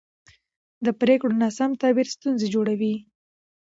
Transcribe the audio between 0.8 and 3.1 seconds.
د پرېکړو ناسم تعبیر ستونزې جوړوي